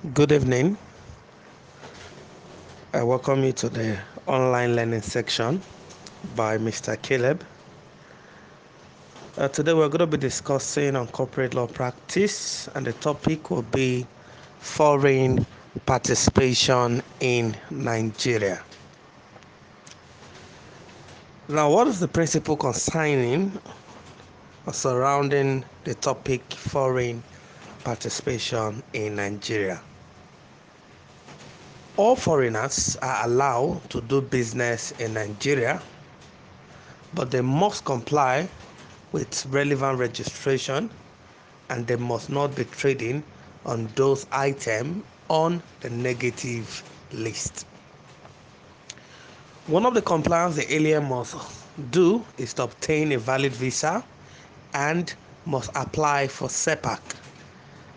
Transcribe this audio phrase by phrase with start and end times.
[0.00, 0.78] Good evening.
[2.94, 5.60] I welcome you to the online learning section
[6.34, 6.96] by Mr.
[7.02, 7.44] Caleb.
[9.36, 13.60] Uh, today we're going to be discussing on corporate law practice, and the topic will
[13.60, 14.06] be
[14.60, 15.44] foreign
[15.84, 18.62] participation in Nigeria.
[21.46, 23.52] Now, what is the principle concerning
[24.66, 27.22] or surrounding the topic foreign
[27.84, 29.80] participation in Nigeria?
[31.96, 35.82] All foreigners are allowed to do business in Nigeria,
[37.14, 38.48] but they must comply
[39.12, 40.90] with relevant registration
[41.68, 43.22] and they must not be trading
[43.66, 47.66] on those items on the negative list.
[49.66, 51.36] One of the compliance the alien must
[51.90, 54.02] do is to obtain a valid visa
[54.74, 55.12] and
[55.46, 57.19] must apply for CERPAC.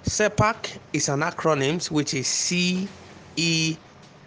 [0.05, 2.89] CERPAC is an acronym which is C
[3.37, 3.77] E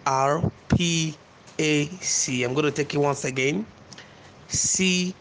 [0.07, 1.15] R P
[1.59, 2.43] A C.
[2.43, 3.63] I'm going to take it once again.
[4.47, 5.13] C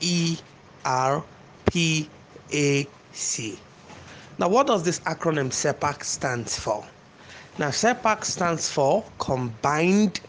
[0.00, 0.36] E
[0.84, 1.24] R
[1.64, 2.10] P
[2.52, 3.58] A C.
[4.38, 6.84] Now, what does this acronym CERPAC stands for?
[7.58, 10.20] Now, CERPAC stands for Combined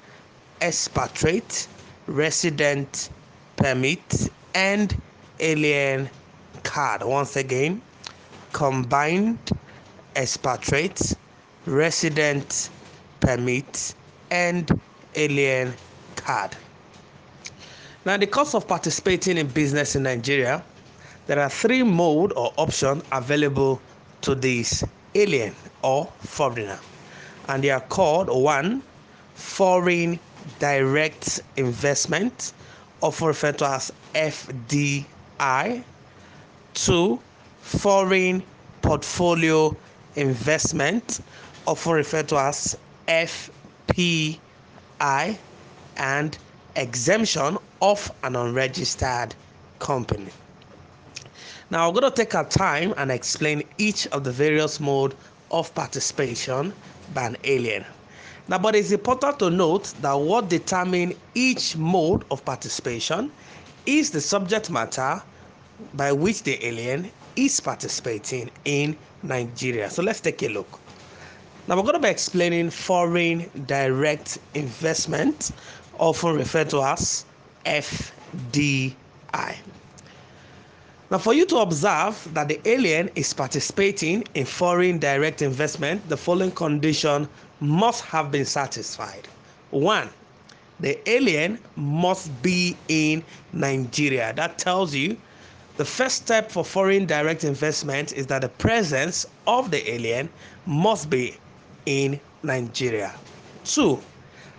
[0.62, 1.68] Expatriate
[2.08, 3.10] Resident
[3.58, 4.96] Permit and
[5.42, 6.10] Alien
[6.64, 7.04] Card.
[7.04, 7.82] Once again,
[8.54, 9.52] Combined
[10.16, 11.14] Expatriate
[11.66, 12.70] Resident
[13.20, 13.96] Permit
[14.32, 14.80] and
[15.16, 15.74] Alien
[16.16, 16.56] Card.
[18.06, 20.64] Now, the cost of participating in business in Nigeria,
[21.26, 23.82] there are three mode or option available
[24.22, 24.84] to this
[25.16, 26.80] alien or foreigner,
[27.48, 28.82] and they are called one,
[29.36, 30.20] foreign
[30.60, 32.54] direct investment,
[33.02, 35.84] often referred to as FDI,
[36.74, 37.20] two,
[37.62, 38.44] foreign
[38.82, 39.76] portfolio
[40.16, 41.22] investment,
[41.66, 44.40] often referred to as FPI,
[45.98, 46.38] and
[46.76, 49.36] exemption of an unregistered
[49.80, 50.30] company.
[51.70, 55.16] Now, I'm going to take our time and explain each of the various mode
[55.52, 56.74] of participation
[57.14, 57.86] by an alien.
[58.48, 63.32] Now, but it's important to note that what determine each mode of participation
[63.86, 65.22] is the subject matter
[65.94, 69.90] by which the alien is participating in Nigeria.
[69.90, 70.80] So let's take a look.
[71.68, 75.52] Now, we're going to be explaining foreign direct investment,
[75.98, 77.26] often referred to as
[77.66, 78.96] FDI.
[81.10, 86.18] Now, for you to observe that the alien is participating in foreign direct investment, the
[86.18, 87.30] following condition
[87.60, 89.28] must have been satisfied.
[89.70, 90.10] One,
[90.80, 93.24] the alien must be in
[93.54, 94.34] Nigeria.
[94.34, 95.16] That tells you
[95.78, 100.30] the first step for foreign direct investment is that the presence of the alien
[100.66, 101.36] must be
[101.86, 103.14] in Nigeria.
[103.64, 104.00] Two,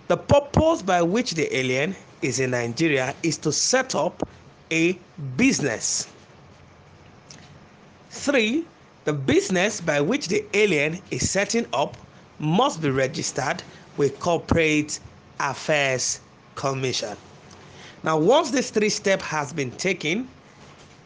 [0.07, 4.27] the purpose by which the alien is in Nigeria is to set up
[4.71, 4.97] a
[5.37, 6.07] business.
[8.09, 8.65] Three,
[9.05, 11.95] the business by which the alien is setting up
[12.39, 13.63] must be registered
[13.97, 14.99] with Corporate
[15.39, 16.19] Affairs
[16.55, 17.15] Commission.
[18.03, 20.27] Now, once this three step has been taken,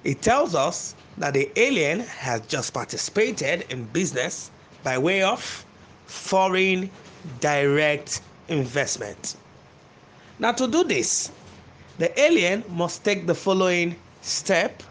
[0.04, 4.52] it tells us that the alien has just participated in business
[4.84, 5.66] by way of
[6.06, 6.90] foreign
[7.40, 9.36] direct investment.
[10.40, 11.32] Now, to do this,
[11.98, 14.82] the alien must take the following step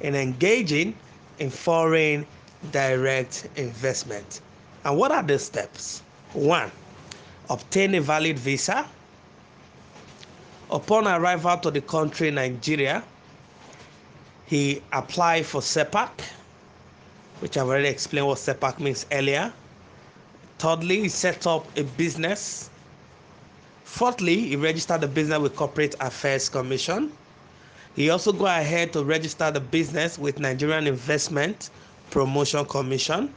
[0.00, 0.94] in engaging
[1.40, 2.24] in foreign
[2.70, 4.40] direct investment.
[4.84, 6.02] And what are the steps?
[6.32, 6.70] One,
[7.50, 8.86] obtain a valid visa.
[10.70, 13.02] Upon arrival to the country, Nigeria,
[14.52, 16.10] he applied for CERPAC,
[17.40, 19.50] which I've already explained what CERPAC means earlier.
[20.58, 22.68] Thirdly, he set up a business.
[23.84, 27.10] Fourthly, he registered the business with Corporate Affairs Commission.
[27.96, 31.70] He also go ahead to register the business with Nigerian Investment
[32.10, 33.32] Promotion Commission.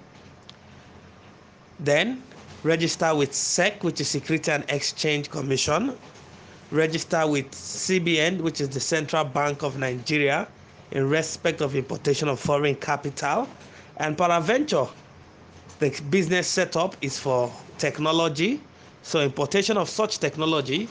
[1.80, 2.22] Then
[2.64, 5.97] register with SEC, which is Security and Exchange Commission.
[6.72, 10.46] Register with CBN, which is the Central Bank of Nigeria,
[10.91, 13.47] in respect of importation of foreign capital.
[13.97, 14.90] And Paraventure,
[15.79, 18.61] the business setup is for technology.
[19.03, 20.87] So importation of such technology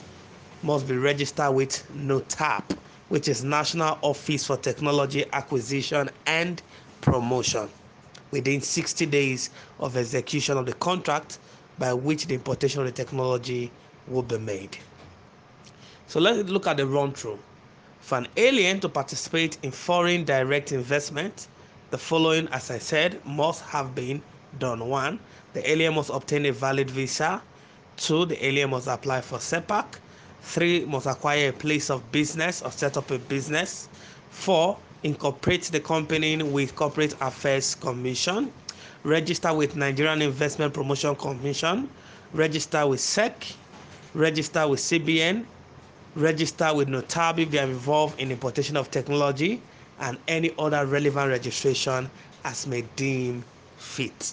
[0.63, 2.77] must be registered with NOTAP,
[3.09, 6.63] which is National Office for Technology Acquisition and
[7.01, 7.69] Promotion
[8.31, 11.39] within 60 days of execution of the contract
[11.79, 13.71] by which the importation of the technology
[14.09, 14.77] will be made.
[16.09, 17.39] So let's look at the run through.
[18.05, 21.47] For an alien to participate in foreign direct investment,
[21.91, 24.21] the following, as I said, must have been
[24.59, 24.87] done.
[24.87, 25.19] One,
[25.55, 27.41] the alien must obtain a valid visa.
[27.97, 29.87] Two, the alien must apply for CERPAC.
[30.43, 33.89] Three, must acquire a place of business or set up a business.
[34.29, 38.53] Four, incorporate the company with Corporate Affairs Commission.
[39.03, 41.89] Register with Nigerian Investment Promotion Commission.
[42.35, 43.47] Register with SEC.
[44.13, 45.47] Register with CBN.
[46.17, 49.61] Register with NOTAP if they are involved in importation of technology
[49.99, 52.09] and any other relevant registration
[52.45, 53.45] as may deem
[53.77, 54.33] fit.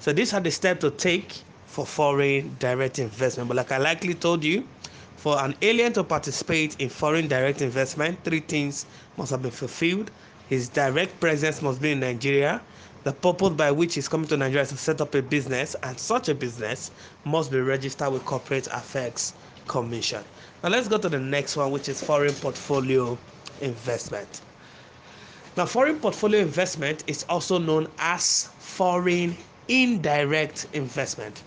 [0.00, 1.34] So these are the steps to take
[1.66, 3.48] for foreign direct investment.
[3.48, 4.66] But like I likely told you,
[5.16, 8.84] for an alien to participate in foreign direct investment, three things
[9.16, 10.10] must have been fulfilled.
[10.48, 12.60] His direct presence must be in Nigeria.
[13.04, 15.98] The purpose by which he's coming to Nigeria is to set up a business, and
[15.98, 16.90] such a business
[17.24, 19.32] must be registered with Corporate Affairs
[19.66, 20.22] Commission.
[20.62, 23.16] Now let's go to the next one, which is foreign portfolio
[23.60, 24.40] investment.
[25.56, 29.36] Now, foreign portfolio investment is also known as foreign
[29.68, 31.42] indirect investment.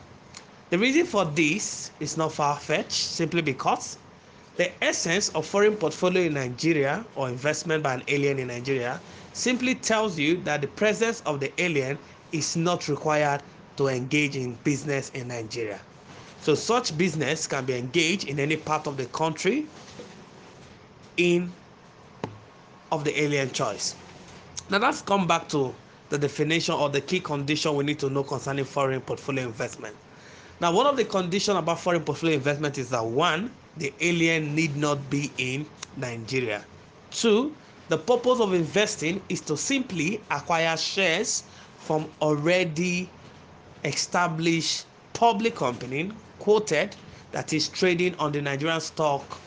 [0.69, 3.97] The reason for this is not far fetched simply because
[4.57, 9.01] the essence of foreign portfolio in Nigeria or investment by an alien in Nigeria
[9.33, 11.97] simply tells you that the presence of the alien
[12.31, 13.41] is not required
[13.77, 15.79] to engage in business in Nigeria.
[16.41, 19.67] So, such business can be engaged in any part of the country
[21.17, 21.53] in
[22.91, 23.95] of the alien choice.
[24.69, 25.75] Now let's come back to
[26.09, 29.95] the definition or the key condition we need to know concerning foreign portfolio investment.
[30.59, 34.75] Now, one of the conditions about foreign portfolio investment is that one, the alien need
[34.75, 35.65] not be in
[35.95, 36.65] Nigeria.
[37.11, 37.55] Two,
[37.88, 41.43] the purpose of investing is to simply acquire shares
[41.77, 43.09] from already
[43.83, 46.11] established public company
[46.41, 46.95] quoted
[47.31, 49.39] that is trading on the Nigerian stock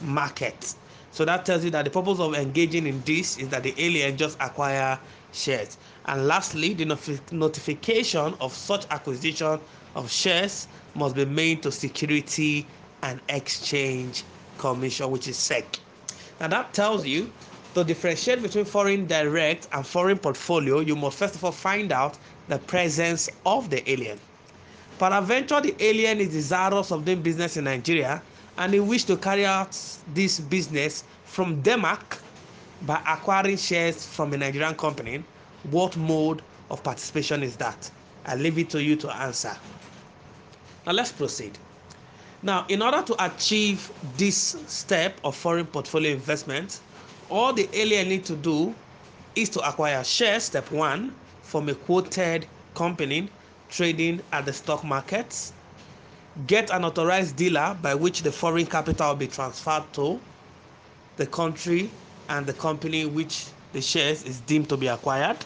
[0.00, 0.74] market.
[1.12, 4.16] So that tells you that the purpose of engaging in this is that the alien
[4.16, 4.98] just acquire
[5.32, 5.78] shares.
[6.06, 6.86] And lastly, the
[7.30, 9.60] notification of such acquisition
[9.94, 10.66] of shares
[10.96, 12.66] must be made to Security
[13.04, 14.24] and Exchange
[14.58, 15.78] Commission, which is SEC.
[16.40, 17.32] Now that tells you
[17.74, 22.18] to differentiate between foreign direct and foreign portfolio, you must first of all find out
[22.48, 24.18] the presence of the alien.
[24.98, 28.22] Peradventure, the alien is desirous of doing business in Nigeria
[28.58, 29.76] and he wish to carry out
[30.14, 32.18] this business from Denmark
[32.82, 35.24] by acquiring shares from a Nigerian company,
[35.70, 37.90] what mode of participation is that?
[38.24, 39.56] I leave it to you to answer.
[40.86, 41.58] Now let's proceed.
[42.42, 46.80] Now, in order to achieve this step of foreign portfolio investment,
[47.30, 48.74] all the alien need to do
[49.34, 53.28] is to acquire shares, step one, from a quoted company
[53.68, 55.52] trading at the stock markets
[56.46, 60.18] get an authorized dealer by which the foreign capital will be transferred to
[61.16, 61.90] the country
[62.28, 65.36] and the company which the shares is deemed to be acquired.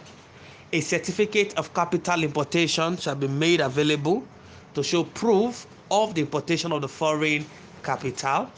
[0.73, 4.23] A certificate of capital importation shall be made available
[4.75, 7.44] to show proof of the importation of the foreign
[7.82, 8.50] capital.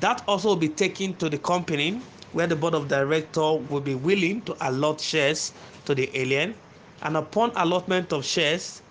[0.00, 2.00] That also will be taken to the company
[2.32, 5.52] where the board of director will be willing to allot shares
[5.84, 6.54] to the alien.
[7.02, 8.81] And upon allotment of shares,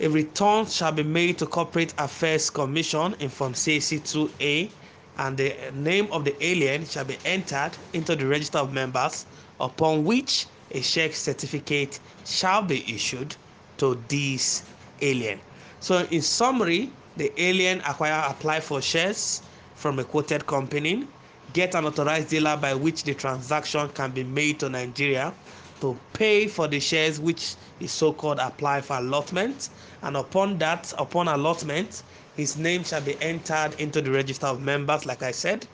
[0.00, 4.70] a return shall be made to Corporate Affairs Commission in Form CAC 2A,
[5.18, 9.26] and the name of the alien shall be entered into the register of members,
[9.58, 13.36] upon which a check certificate shall be issued
[13.76, 14.62] to this
[15.02, 15.38] alien.
[15.80, 19.42] So, in summary, the alien acquire apply for shares
[19.74, 21.08] from a quoted company,
[21.52, 25.34] get an authorized dealer by which the transaction can be made to Nigeria
[25.80, 29.70] to pay for the shares which is so-called apply for allotment.
[30.02, 32.02] And upon that upon allotment
[32.36, 35.66] his name shall be entered into the register of members like i said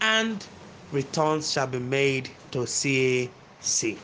[0.00, 0.44] and
[0.90, 3.98] returns shall be made to cac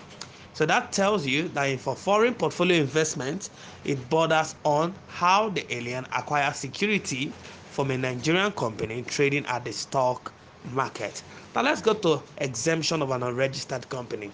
[0.53, 3.51] so that tells you that for foreign portfolio investment
[3.85, 7.33] it borders on how the alien acquires security
[7.71, 10.33] from a nigerian company trading at the stock
[10.71, 11.23] market.
[11.55, 14.31] Now let's go to exemption of an unregistered company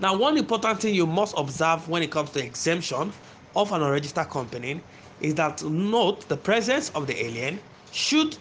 [0.00, 3.12] now one important thing you must observe when it comes to exemption
[3.54, 4.80] of an unregistered company
[5.20, 7.60] is that note the presence of the alien
[7.92, 8.36] should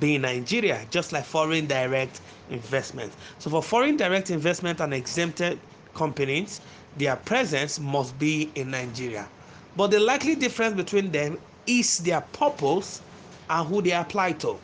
[0.00, 3.12] be in Nigeria, just like foreign direct investment.
[3.38, 5.60] So, for foreign direct investment and exempted
[5.94, 6.60] companies,
[6.96, 9.28] their presence must be in Nigeria.
[9.76, 13.00] But the likely difference between them is their purpose
[13.48, 14.58] and who they apply to.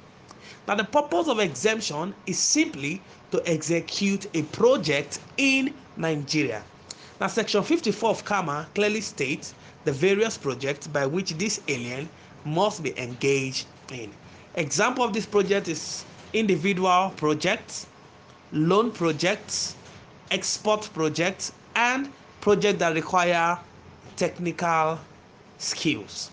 [0.71, 6.63] Now, the purpose of exemption is simply to execute a project in Nigeria.
[7.21, 9.53] Now, Section 54 of CAMA clearly states
[9.85, 12.09] the various projects by which this alien
[12.45, 14.13] must be engaged in.
[14.55, 17.89] Example of this project is individual projects,
[18.53, 19.75] loan projects,
[20.31, 23.59] export projects, and projects that require
[24.15, 25.01] technical
[25.59, 26.31] skills.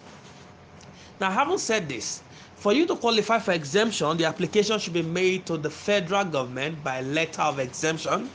[1.19, 2.21] Now, having said this,
[2.57, 6.83] for you to qualify for exemption, the application should be made to the federal government
[6.83, 8.29] by letter of exemption,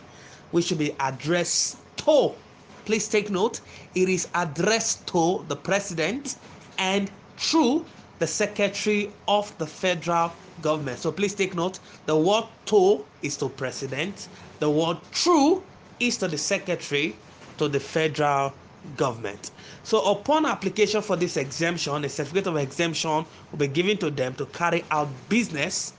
[0.52, 2.32] which should be addressed to.
[2.84, 3.60] Please take note,
[3.94, 6.36] it is addressed to the president
[6.78, 7.84] and through
[8.20, 10.98] the secretary of the federal government.
[11.00, 14.28] So please take note, the word to is to president,
[14.60, 15.64] the word through
[15.98, 17.16] is to the secretary
[17.58, 18.52] to the federal
[18.96, 19.50] government.
[19.84, 24.34] So, upon application for this exemption, a certificate of exemption will be given to them
[24.34, 25.92] to carry out business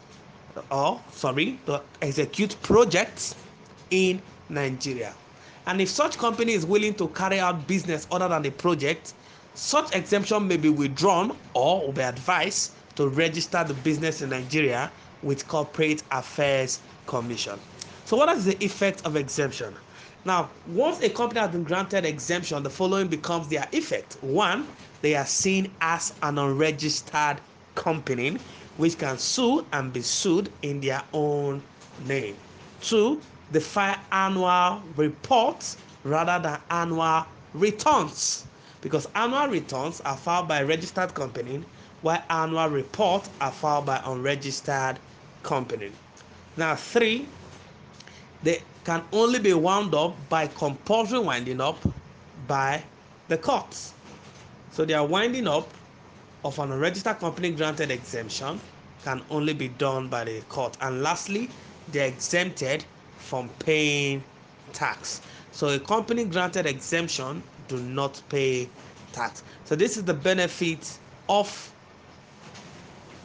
[0.71, 3.35] or, sorry, to execute projects
[3.89, 5.13] in Nigeria.
[5.65, 9.13] And if such company is willing to carry out business other than the project,
[9.55, 14.91] such exemption may be withdrawn or will be advised to register the business in Nigeria
[15.21, 17.59] with Corporate Affairs Commission.
[18.05, 19.73] So, what is the effect of exemption?
[20.25, 24.17] Now, once a company has been granted exemption, the following becomes their effect.
[24.21, 24.67] One,
[25.01, 27.41] they are seen as an unregistered
[27.75, 28.37] company
[28.77, 31.61] which can sue and be sued in their own
[32.07, 32.37] name.
[32.81, 38.45] Two, they file annual reports rather than annual returns
[38.81, 41.63] because annual returns are filed by registered company
[42.01, 44.99] while annual reports are filed by unregistered
[45.43, 45.91] company.
[46.57, 47.27] Now, three,
[48.41, 51.77] they can only be wound up by compulsory winding up
[52.47, 52.83] by
[53.27, 53.93] the courts.
[54.71, 55.73] So their winding up
[56.43, 58.59] of an unregistered company granted exemption
[59.03, 60.77] can only be done by the court.
[60.81, 61.49] And lastly,
[61.87, 62.85] they're exempted
[63.17, 64.23] from paying
[64.73, 65.21] tax.
[65.51, 68.69] So a company granted exemption do not pay
[69.11, 69.43] tax.
[69.65, 70.97] So this is the benefit
[71.29, 71.73] of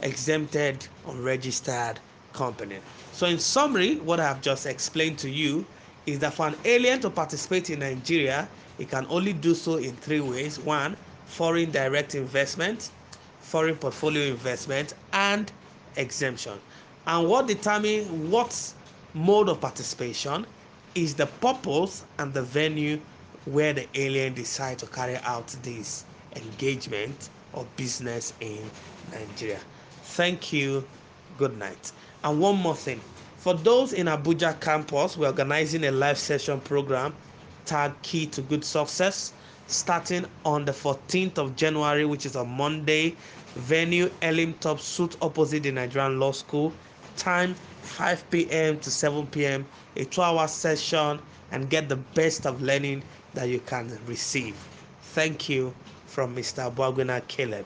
[0.01, 1.99] exempted unregistered
[2.33, 2.79] company.
[3.19, 5.65] So, in summary, what I have just explained to you
[6.05, 8.47] is that for an alien to participate in Nigeria,
[8.77, 10.95] he can only do so in three ways one,
[11.25, 12.91] foreign direct investment,
[13.41, 15.51] foreign portfolio investment, and
[15.97, 16.61] exemption.
[17.07, 18.73] And what determines what
[19.13, 20.45] mode of participation
[20.95, 23.01] is the purpose and the venue
[23.43, 26.05] where the alien decide to carry out this
[26.37, 28.71] engagement or business in
[29.11, 29.59] Nigeria.
[30.03, 30.87] Thank you.
[31.37, 31.91] Good night.
[32.23, 33.01] And one more thing
[33.39, 37.13] for those in Abuja campus, we're organizing a live session program
[37.65, 39.31] tagged Key to Good Success
[39.67, 43.15] starting on the 14th of January, which is a Monday.
[43.55, 46.73] Venue Elim Top Suit opposite the Nigerian Law School.
[47.15, 48.77] Time 5 p.m.
[48.79, 49.65] to 7 p.m.
[49.95, 51.19] A two hour session
[51.51, 54.55] and get the best of learning that you can receive.
[55.01, 55.73] Thank you
[56.07, 56.73] from Mr.
[56.73, 57.65] Bwaguna Caleb.